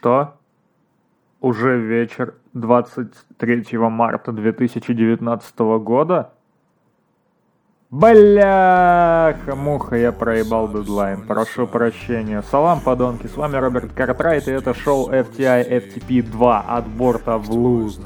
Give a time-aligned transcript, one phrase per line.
[0.00, 0.38] Что?
[1.42, 6.32] Уже вечер 23 марта 2019 года?
[7.90, 11.26] Бляха, муха, я проебал дедлайн.
[11.26, 12.40] Прошу прощения.
[12.50, 17.50] Салам, подонки, с вами Роберт Картрайт, и это шоу FTI FTP 2 от борта в
[17.50, 18.00] луз.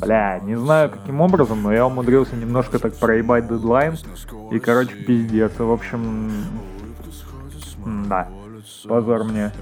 [0.00, 3.96] Бля, не знаю каким образом, но я умудрился немножко так проебать дедлайн.
[4.50, 5.58] И, короче, пиздец.
[5.58, 6.30] В общем,
[8.08, 8.28] да,
[8.88, 9.52] позор мне.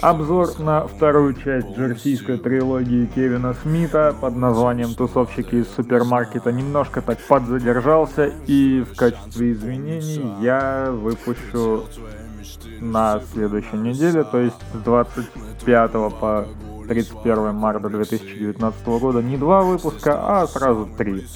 [0.00, 7.18] Обзор на вторую часть джерсийской трилогии Кевина Смита под названием «Тусовщики из супермаркета» немножко так
[7.18, 11.84] подзадержался, и в качестве извинений я выпущу
[12.80, 16.46] на следующей неделе, то есть с 25 по
[16.88, 21.26] 31 марта 2019 года не два выпуска, а сразу три.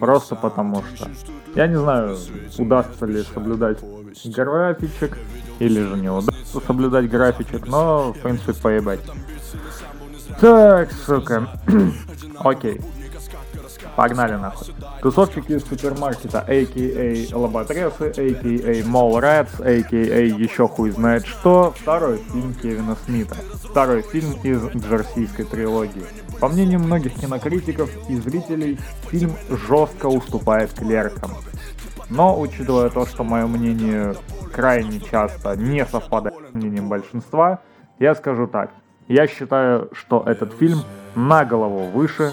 [0.00, 1.08] Просто потому что.
[1.54, 2.16] Я не знаю,
[2.58, 3.78] удастся ли соблюдать
[4.24, 5.16] графичек,
[5.58, 9.00] или же не удастся соблюдать графичек, но, в принципе, поебать.
[10.40, 11.48] Так, сука.
[12.38, 12.80] Окей.
[13.96, 14.68] Погнали нахуй.
[15.02, 17.36] Тусовщики из супермаркета, а.к.а.
[17.36, 18.82] Лоботресы, а.к.а.
[18.86, 19.96] Мол Рэдс, а.к.а.
[19.96, 21.74] еще хуй знает что.
[21.80, 23.34] Второй фильм Кевина Смита.
[23.64, 26.04] Второй фильм из джерсийской трилогии.
[26.38, 28.78] По мнению многих кинокритиков и зрителей,
[29.08, 29.32] фильм
[29.66, 31.32] жестко уступает клеркам.
[32.08, 34.14] Но, учитывая то, что мое мнение
[34.48, 37.60] крайне часто не совпадает с мнением большинства,
[37.98, 38.70] я скажу так.
[39.06, 40.80] Я считаю, что этот фильм
[41.14, 42.32] на голову выше,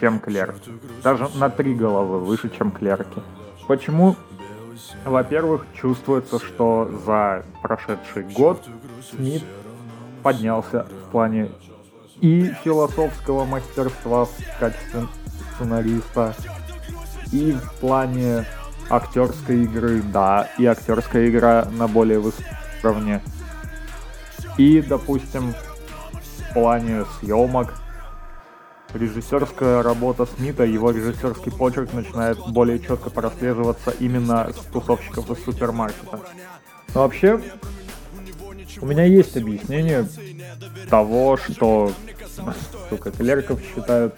[0.00, 0.56] чем Клерк.
[1.02, 3.20] Даже на три головы выше, чем Клерки.
[3.66, 4.16] Почему?
[5.04, 8.64] Во-первых, чувствуется, что за прошедший год
[9.10, 9.42] Смит
[10.22, 11.50] поднялся в плане
[12.20, 15.06] и философского мастерства в качестве
[15.54, 16.34] сценариста,
[17.32, 18.44] и в плане
[18.90, 22.46] актерской игры, да, и актерская игра на более высоком
[22.82, 23.22] уровне.
[24.56, 25.54] И, допустим,
[26.12, 27.74] в плане съемок,
[28.92, 36.20] режиссерская работа Смита, его режиссерский почерк начинает более четко прослеживаться именно с тусовщиков из супермаркета.
[36.94, 37.40] Но вообще,
[38.80, 40.08] у меня есть объяснение
[40.88, 41.92] того, что
[42.88, 44.14] сука, клерков считают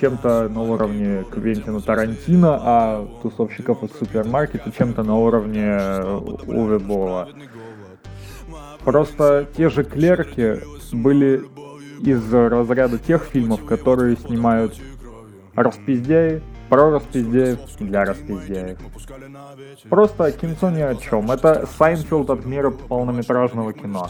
[0.00, 5.78] чем-то на уровне Квентина Тарантино, а тусовщиков из супермаркета чем-то на уровне
[6.46, 7.28] Уве Бола.
[8.84, 10.60] Просто те же клерки
[10.92, 11.42] были
[12.00, 14.74] из разряда тех фильмов, которые снимают
[15.54, 18.78] распиздяи, про распиздяев для распиздяев.
[19.88, 21.30] Просто кинцо ни о чем.
[21.30, 24.08] Это Сайнфелд от мира полнометражного кино.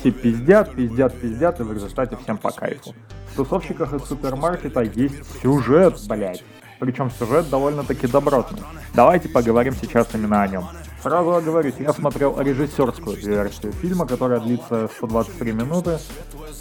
[0.00, 2.94] Все пиздят, пиздят, пиздят, и в результате всем по кайфу.
[3.32, 6.42] В тусовщиках из супермаркета есть сюжет, блять.
[6.78, 8.62] Причем сюжет довольно-таки добротный.
[8.94, 10.64] Давайте поговорим сейчас именно о нем.
[11.02, 15.98] Сразу оговорюсь, я смотрел режиссерскую версию фильма, которая длится 123 минуты,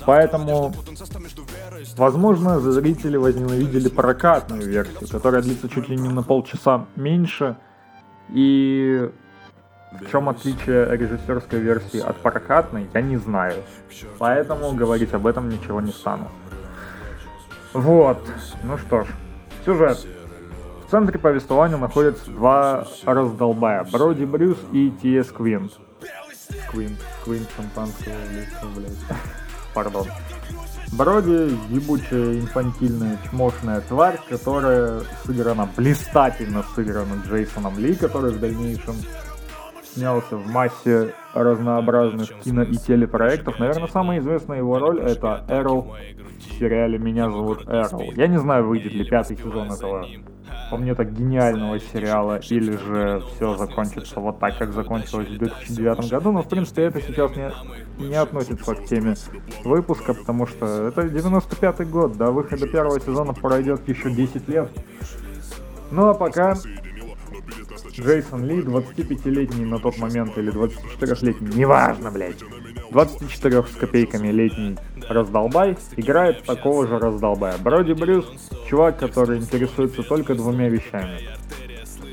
[0.05, 0.73] поэтому,
[1.95, 7.57] возможно, зрители возненавидели прокатную версию, которая длится чуть ли не на полчаса меньше,
[8.33, 9.09] и
[9.91, 13.63] в чем отличие режиссерской версии от прокатной, я не знаю.
[14.17, 16.29] Поэтому говорить об этом ничего не стану.
[17.73, 18.19] Вот,
[18.63, 19.07] ну что ж,
[19.65, 20.05] сюжет.
[20.85, 23.83] В центре повествования находятся два раздолбая.
[23.91, 25.69] Броди Брюс и Тиес Квин.
[26.71, 29.19] Квин, Квин шампанского лица, блядь.
[29.75, 30.07] Пардон.
[30.93, 38.95] Броди ебучая инфантильная чмошная тварь, которая сыграна, блистательно сыграна Джейсоном Ли, который в дальнейшем
[39.93, 43.59] снялся в массе разнообразных кино и телепроектов.
[43.59, 45.95] Наверное, самая известная его роль это Эрл
[46.37, 48.01] в сериале «Меня зовут Эрл».
[48.15, 50.05] Я не знаю, выйдет ли пятый сезон этого,
[50.69, 56.09] по мне так, гениального сериала, или же все закончится вот так, как закончилось в 2009
[56.09, 57.51] году, но, в принципе, это сейчас не,
[58.07, 59.15] не относится к теме
[59.63, 64.69] выпуска, потому что это 95-й год, до выхода первого сезона пройдет еще 10 лет.
[65.91, 66.55] Ну а пока
[67.91, 72.43] Джейсон Ли, 25-летний на тот момент или 24-летний, неважно, блядь.
[72.91, 74.77] 24 с копейками летний
[75.07, 77.57] раздолбай играет такого же раздолбая.
[77.57, 78.25] Броди Брюс,
[78.67, 81.19] чувак, который интересуется только двумя вещами.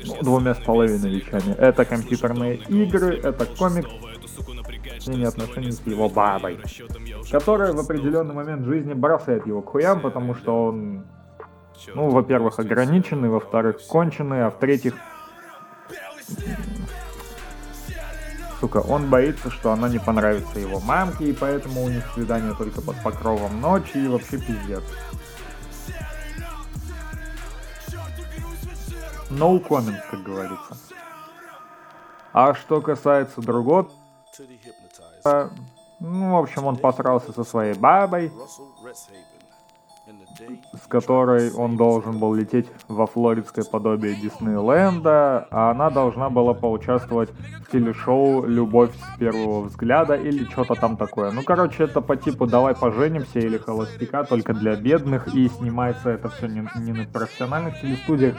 [0.05, 1.55] Ну, двумя с половиной вещами.
[1.57, 3.89] Это компьютерные игры, это комикс,
[5.07, 6.59] не отношений с его бабой,
[7.31, 11.05] которая в определенный момент жизни бросает его к хуям, потому что он,
[11.93, 14.95] ну, во-первых, ограниченный, во-вторых, конченый, а в-третьих,
[18.59, 22.81] Сука, он боится, что она не понравится его мамке, и поэтому у них свидание только
[22.81, 24.83] под покровом ночи, и вообще пиздец.
[29.29, 30.77] No comment, как говорится.
[32.33, 33.89] А что касается другого,
[35.99, 38.31] Ну, в общем, он посрался со своей бабой,
[40.73, 47.29] с которой он должен был лететь во флоридское подобие Диснейленда, а она должна была поучаствовать
[47.31, 51.31] в телешоу «Любовь с первого взгляда» или что-то там такое.
[51.31, 56.29] Ну, короче, это по типу «Давай поженимся» или «Холостяка», только для бедных, и снимается это
[56.29, 58.37] все не, не на профессиональных телестудиях,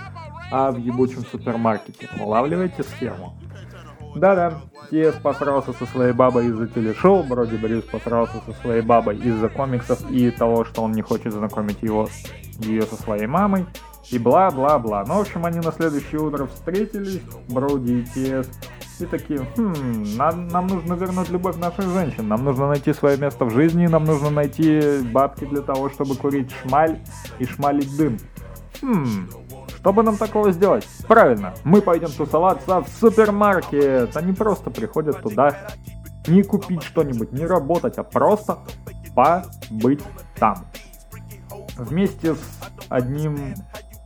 [0.50, 2.08] а в ебучем супермаркете.
[2.20, 3.34] Улавливаете схему?
[4.18, 4.60] Да-да,
[4.90, 10.10] Тиес посрался со своей бабой из-за телешоу, Броди Брюс посрался со своей бабой из-за комиксов
[10.10, 12.08] и того, что он не хочет знакомить его,
[12.60, 13.66] ее со своей мамой,
[14.10, 15.04] и бла-бла-бла.
[15.06, 18.50] Ну, в общем, они на следующее утро встретились, Броди и Тиес,
[18.98, 23.44] и такие, хм, нам, нам нужно вернуть любовь наших женщин, нам нужно найти свое место
[23.44, 26.98] в жизни, нам нужно найти бабки для того, чтобы курить шмаль
[27.38, 28.18] и шмалить дым.
[28.82, 29.28] Хм,
[29.78, 30.86] чтобы нам такого сделать?
[31.06, 34.16] Правильно, мы пойдем тусоваться в супермаркет.
[34.16, 35.56] Они просто приходят туда
[36.26, 38.58] не купить что-нибудь, не работать, а просто
[39.14, 40.02] побыть
[40.36, 40.66] там.
[41.76, 42.40] Вместе с
[42.88, 43.54] одним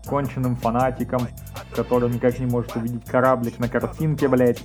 [0.06, 1.26] конченным фанатиком,
[1.74, 4.62] который никак не может увидеть кораблик на картинке, блять.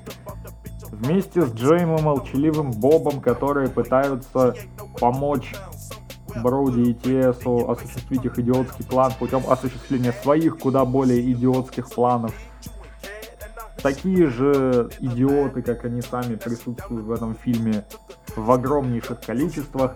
[0.92, 4.56] Вместе с Джеймом молчаливым Бобом, которые пытаются
[5.00, 5.56] помочь
[6.42, 12.34] Броуди и Тесу осуществить их идиотский план путем осуществления своих куда более идиотских планов.
[13.82, 17.86] Такие же идиоты, как они сами, присутствуют в этом фильме
[18.36, 19.96] в огромнейших количествах.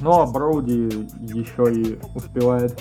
[0.00, 2.80] Но Броуди еще и успевает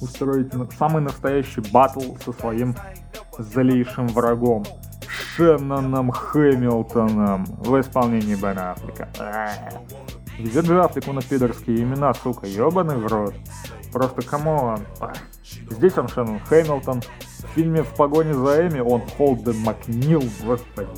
[0.00, 2.74] устроить самый настоящий батл со своим
[3.38, 4.64] злейшим врагом.
[5.06, 9.08] Шенноном Хэмилтоном в исполнении Бена Аффлека.
[10.38, 13.34] Же Аффлеку на пидорские имена, сука, ебаный в рот.
[13.92, 14.86] Просто come on.
[15.42, 17.00] Здесь он Шеннон Хэмилтон.
[17.00, 20.88] В фильме «В погоне за Эми» он Холден Макнил, господи.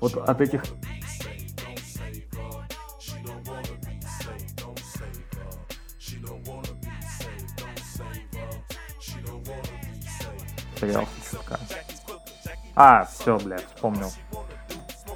[0.00, 0.62] Вот от этих
[10.74, 11.60] Потерялся чутка.
[12.76, 14.10] А, все, блядь, вспомнил.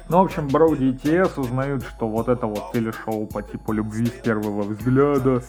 [0.09, 4.07] Ну, в общем, Броуди и ТС узнают, что вот это вот телешоу по типу любви
[4.07, 5.43] с первого взгляда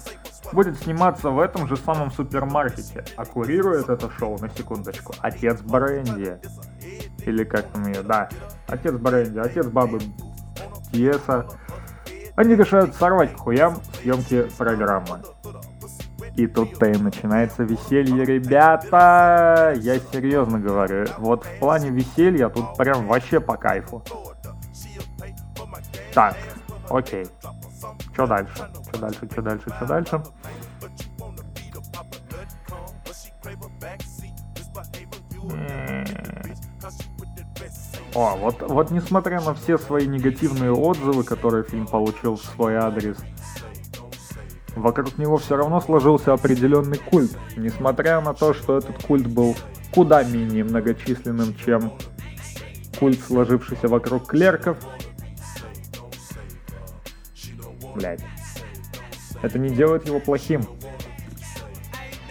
[0.53, 3.05] будет сниматься в этом же самом супермаркете.
[3.17, 6.39] А курирует это шоу, на секундочку, отец Бренди.
[7.25, 8.29] Или как там ее, да.
[8.67, 9.99] Отец Бренди, отец бабы
[10.93, 11.47] Тиеса.
[12.37, 15.23] Они решают сорвать к хуям съемки программы.
[16.37, 19.75] И тут-то и начинается веселье, ребята!
[19.77, 24.03] Я серьезно говорю, вот в плане веселья тут прям вообще по кайфу.
[26.13, 26.37] Так,
[26.89, 27.27] окей.
[28.13, 28.53] Что дальше?
[28.89, 30.23] Что дальше, что дальше, что дальше?
[38.15, 43.17] О, вот, вот несмотря на все свои негативные отзывы, которые фильм получил в свой адрес,
[44.75, 47.37] вокруг него все равно сложился определенный культ.
[47.57, 49.57] Несмотря на то, что этот культ был
[49.93, 51.93] куда менее многочисленным, чем
[52.99, 54.77] культ, сложившийся вокруг клерков,
[58.01, 58.21] блядь.
[59.43, 60.63] Это не делает его плохим.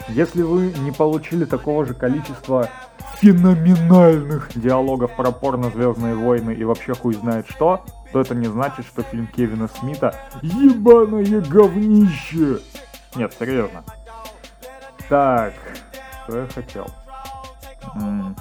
[0.10, 2.70] Если вы не получили такого же количества
[3.18, 8.86] феноменальных диалогов про порно Звездные войны и вообще хуй знает что, то это не значит,
[8.86, 12.60] что фильм Кевина Смита ебаное говнище.
[13.16, 13.84] Нет, серьезно.
[15.08, 15.54] Так,
[16.26, 16.88] что я хотел?
[17.96, 18.36] М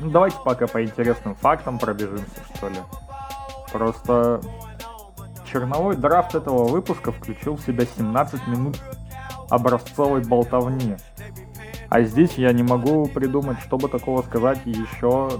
[0.00, 2.26] ну, давайте пока по интересным фактам пробежимся,
[2.56, 2.76] что ли.
[3.72, 4.40] Просто
[5.54, 8.76] черновой драфт этого выпуска включил в себя 17 минут
[9.48, 10.96] образцовой болтовни.
[11.88, 15.30] А здесь я не могу придумать, чтобы такого сказать еще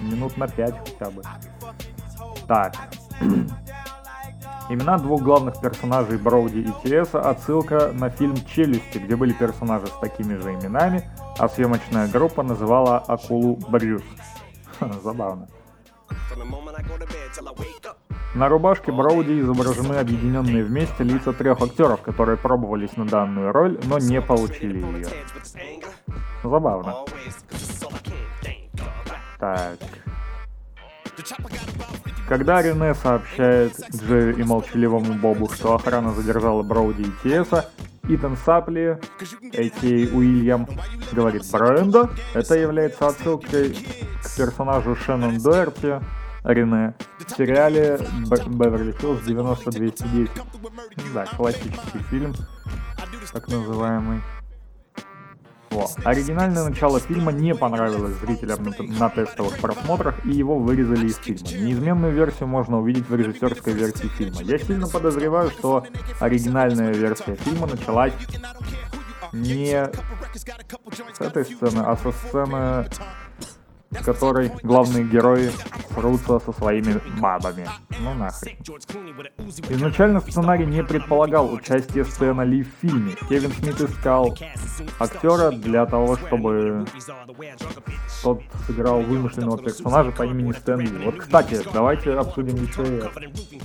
[0.00, 1.22] минут на 5 хотя бы.
[2.48, 2.74] Так.
[4.70, 9.98] Имена двух главных персонажей Броуди и Тереса отсылка на фильм «Челюсти», где были персонажи с
[10.00, 14.04] такими же именами, а съемочная группа называла акулу Брюс.
[15.02, 15.48] Забавно.
[18.34, 23.98] На рубашке Броуди изображены объединенные вместе лица трех актеров, которые пробовались на данную роль, но
[23.98, 25.08] не получили ее.
[26.44, 26.94] Забавно.
[29.38, 29.78] Так.
[32.28, 37.68] Когда Рене сообщает Джерри и молчаливому Бобу, что охрана задержала Броуди и Тиеса,
[38.08, 40.16] Итан Сапли, а.к.а.
[40.16, 40.68] Уильям,
[41.12, 42.10] говорит Бренда.
[42.34, 43.76] Это является отсылкой
[44.22, 46.00] к персонажу Шеннон Дуэрти,
[46.44, 47.98] Рене, в сериале
[48.48, 50.30] Беверли Хиллз 9210.
[51.12, 52.34] Да, классический фильм,
[53.32, 54.22] так называемый.
[55.70, 55.86] Во.
[56.04, 61.46] Оригинальное начало фильма не понравилось зрителям на, на тестовых просмотрах, и его вырезали из фильма.
[61.46, 64.42] Неизменную версию можно увидеть в режиссерской версии фильма.
[64.42, 65.86] Я сильно подозреваю, что
[66.18, 68.14] оригинальная версия фильма началась
[69.32, 69.88] не
[71.14, 72.86] с этой сцены, а со сцены
[73.90, 75.50] в которой главные герои
[75.94, 77.66] срутся со своими бабами.
[78.02, 78.56] Ну нахрен.
[79.68, 83.14] Изначально сценарий не предполагал участие Стэна Ли в фильме.
[83.28, 84.36] Кевин Смит искал
[84.98, 86.86] актера для того, чтобы
[88.22, 91.04] тот сыграл вымышленного персонажа по имени Стэн Ли.
[91.04, 93.10] Вот, кстати, давайте обсудим еще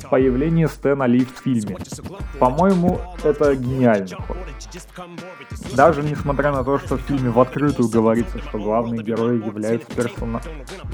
[0.10, 1.78] появление Стэна Ли в фильме.
[2.40, 4.38] По-моему, это гениальный ход.
[5.76, 10.42] Даже несмотря на то, что в фильме в открытую говорится, что главные герои являются персона...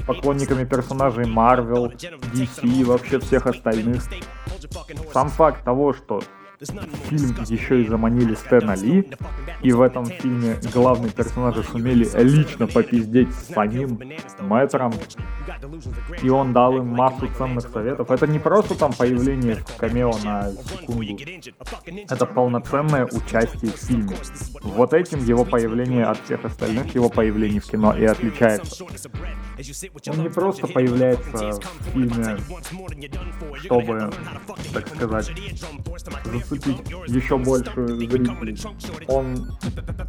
[0.06, 1.92] поклонниками персонажей Marvel,
[2.32, 4.02] DC и вообще всех остальных,
[5.10, 6.20] сам факт того, что
[6.64, 9.08] фильм еще и заманили Стэна Ли,
[9.62, 14.00] и в этом фильме главные персонажи сумели лично попиздеть с самим
[14.40, 14.92] мэтром,
[16.22, 18.10] и он дал им массу ценных советов.
[18.10, 21.16] Это не просто там появление камео на секунду,
[22.08, 24.16] это полноценное участие в фильме.
[24.62, 28.84] Вот этим его появление от всех остальных его появлений в кино и отличается.
[30.08, 32.38] Он не просто появляется в фильме,
[33.60, 34.10] чтобы,
[34.72, 35.32] так сказать,
[36.52, 38.58] зацепить еще большую зрителей.
[39.08, 39.56] Он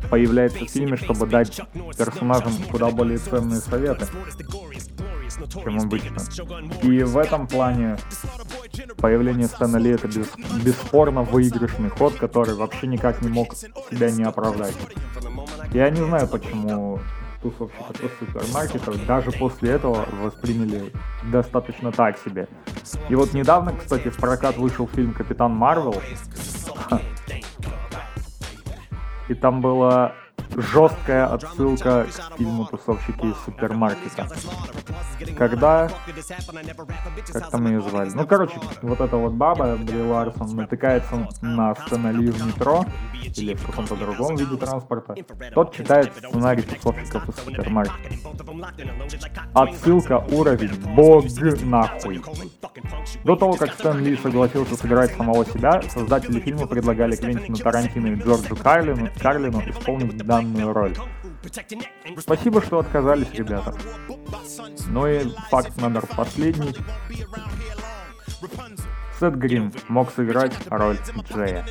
[0.10, 1.62] появляется в фильме, чтобы дать
[1.98, 4.08] персонажам куда более ценные советы,
[5.52, 6.22] чем обычно.
[6.82, 7.98] И в этом плане
[8.98, 10.28] появление Стэна Ли это без,
[10.64, 14.76] бесспорно выигрышный ход, который вообще никак не мог себя не оправдать.
[15.74, 17.00] Я не знаю, почему
[17.44, 19.06] тусовщиков из супермаркетов.
[19.06, 20.92] даже после этого восприняли
[21.32, 22.48] достаточно так себе.
[23.10, 26.02] И вот недавно, кстати, в прокат вышел фильм «Капитан Марвел»,
[29.30, 30.14] и там была
[30.56, 34.28] жесткая отсылка к фильму «Тусовщики из супермаркета».
[35.38, 35.90] Когда...
[37.32, 38.10] Как там ее звали?
[38.14, 42.86] Ну, короче, вот эта вот баба, Бри Ларсон, натыкается на сценарий в метро
[43.36, 45.16] или в каком-то другом виде транспорта.
[45.54, 48.16] Тот читает сценарий тусовщиков из супермаркета.
[49.54, 51.26] Отсылка уровень бог
[51.64, 52.22] нахуй.
[53.24, 58.16] До того, как Стэн Ли согласился сыграть самого себя, создатели фильма предлагали Квентину Тарантино и
[58.16, 60.96] Джорджу Карлину, Карлину исполнить данную роль.
[62.20, 63.74] Спасибо, что отказались, ребята.
[64.88, 66.76] Ну и факт номер последний.
[69.20, 70.98] Сет Грин мог сыграть роль
[71.32, 71.66] Джея.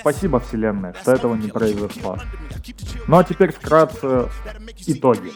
[0.00, 2.18] Спасибо, Вселенная, что этого не произошло.
[3.08, 4.28] Ну а теперь вкратце
[4.86, 5.32] итоги.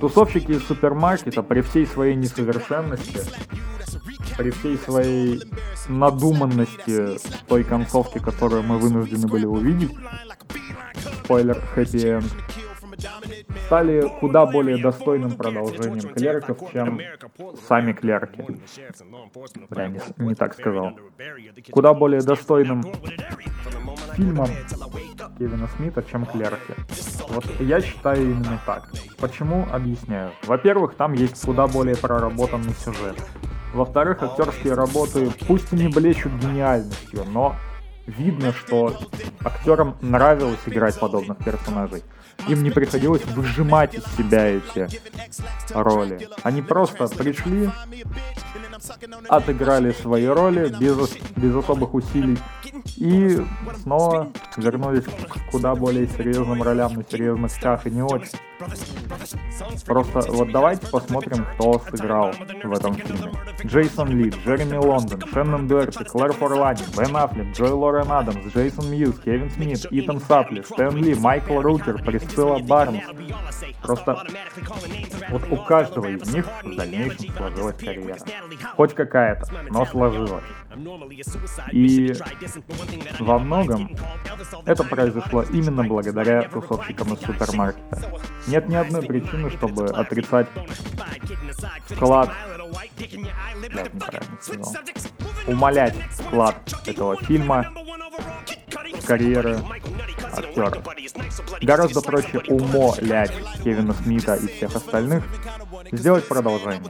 [0.00, 3.20] Тусовщики из супермаркета при всей своей несовершенности,
[4.36, 5.42] при всей своей
[5.88, 9.92] надуманности той концовки, которую мы вынуждены были увидеть,
[11.32, 12.20] спойлер, хэппи
[13.66, 17.00] стали куда более достойным продолжением клерков, чем
[17.66, 18.44] сами клерки.
[19.70, 20.92] Бля, не, не так сказал.
[21.70, 22.82] Куда более достойным
[24.14, 24.48] фильмом
[25.38, 26.74] Кевина Смита, чем клерки.
[27.30, 28.90] Вот я считаю именно так.
[29.18, 29.66] Почему?
[29.72, 30.32] Объясняю.
[30.44, 33.16] Во-первых, там есть куда более проработанный сюжет.
[33.72, 37.56] Во-вторых, актерские работы пусть и не блещут гениальностью, но
[38.06, 38.98] видно, что
[39.44, 42.02] актерам нравилось играть подобных персонажей.
[42.48, 44.88] Им не приходилось выжимать из себя эти
[45.72, 46.28] роли.
[46.42, 47.70] Они просто пришли,
[49.28, 52.38] отыграли свои роли без, без особых усилий
[52.96, 53.40] и
[53.82, 58.38] снова вернулись к куда более серьезным ролям на серьезных щах и не очень.
[59.86, 63.32] Просто вот давайте посмотрим, кто сыграл в этом фильме.
[63.64, 69.18] Джейсон Ли, Джереми Лондон, Шеннон Дуэрти, Клэр Форлани, Бен Аффлек, Джой Лорен Адамс, Джейсон Мьюз,
[69.18, 73.02] Кевин Смит, Итан Сапли, Стэн Ли, Майкл Рутер, Присцилла Барнс.
[73.82, 74.24] Просто
[75.30, 78.18] вот у каждого из них в дальнейшем сложилась карьера.
[78.76, 80.44] Хоть какая-то, но сложилась.
[81.70, 82.12] И
[83.18, 83.94] во многом
[84.64, 87.98] это произошло именно благодаря тусовщикам из супермаркета.
[88.46, 90.46] Нет ни одной причины, чтобы отрицать
[91.88, 92.30] вклад...
[93.74, 94.74] Да, неправильно сказал.
[95.46, 97.66] Умолять вклад этого фильма
[99.00, 99.58] в карьеры
[100.32, 100.84] актеров.
[101.60, 105.24] Гораздо проще умолять Кевина Смита и всех остальных
[105.92, 106.82] сделать продолжение.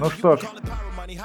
[0.00, 0.40] Ну что ж,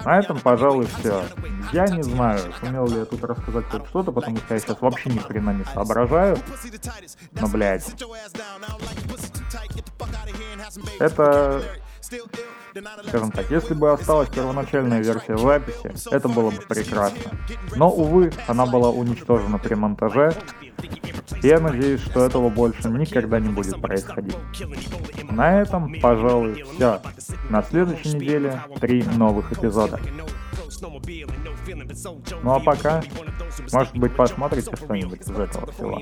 [0.06, 1.24] на этом, пожалуй, все.
[1.72, 5.10] Я не знаю, сумел ли я тут рассказать хоть что-то, потому что я сейчас вообще
[5.10, 6.38] ни хрена не соображаю.
[7.34, 7.94] Но, блядь.
[11.00, 11.64] Это
[13.08, 17.32] Скажем так, если бы осталась первоначальная версия записи, это было бы прекрасно.
[17.76, 20.34] Но, увы, она была уничтожена при монтаже.
[21.42, 24.38] Я надеюсь, что этого больше никогда не будет происходить.
[25.30, 27.02] На этом, пожалуй, все.
[27.50, 30.00] На следующей неделе три новых эпизода.
[32.44, 33.04] Ну а пока,
[33.72, 36.02] может быть, посмотрите что-нибудь из этого всего.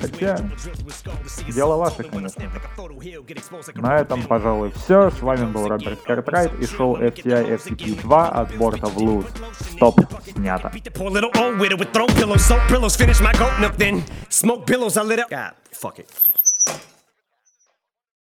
[0.00, 0.38] Хотя,
[1.52, 2.44] дело ваше, конечно.
[3.74, 5.10] На этом, пожалуй, все.
[5.10, 9.26] С вами был Роберт Картрайт и шоу FTI FTP 2 от борта в Луз.
[9.72, 10.00] Стоп,
[10.34, 10.72] снято.
[15.72, 16.08] Fuck it.